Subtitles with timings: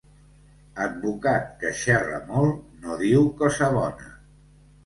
[0.85, 4.13] Advocat que xerra molt, no diu cosa bona.